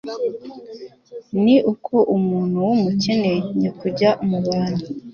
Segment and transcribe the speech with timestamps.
[1.43, 4.83] ni uko umuntu wumukene nyakujya mu bantu